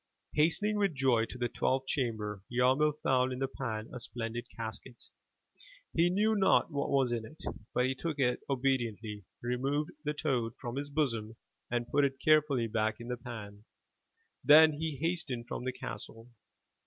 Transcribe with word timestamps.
Hastening 0.33 0.77
with 0.77 0.95
joy 0.95 1.25
to 1.25 1.37
the 1.37 1.47
twelfth 1.47 1.85
chamber, 1.85 2.41
Yarmil 2.51 2.93
found 3.03 3.31
in 3.31 3.37
the 3.37 3.47
pan 3.47 3.87
a 3.93 3.99
splendid 3.99 4.47
casket. 4.57 4.97
He 5.93 6.09
knew 6.09 6.35
not 6.35 6.71
what 6.71 6.89
was 6.89 7.11
in 7.11 7.23
it, 7.23 7.43
but 7.75 7.85
he 7.85 7.93
took 7.93 8.17
it 8.17 8.39
obediently, 8.49 9.25
removed 9.43 9.91
the 10.03 10.15
toad 10.15 10.55
from 10.59 10.77
his 10.77 10.89
bosom, 10.89 11.35
and 11.69 11.87
put 11.87 12.03
it 12.03 12.17
carefully 12.19 12.65
back 12.65 12.95
in 12.99 13.09
the 13.09 13.15
pan. 13.17 13.63
Then 14.43 14.71
he 14.73 14.95
hastened 14.99 15.47
from 15.47 15.65
the 15.65 15.71
castle. 15.71 16.31